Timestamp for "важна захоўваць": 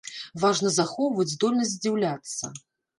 0.43-1.27